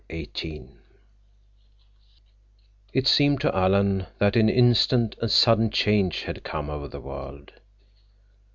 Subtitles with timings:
[0.09, 0.69] CHAPTER XVIII
[2.91, 6.99] It seemed to Alan that in an instant a sudden change had come over the
[6.99, 7.51] world.